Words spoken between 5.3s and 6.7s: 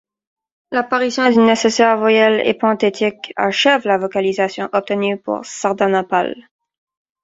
Sardanapale.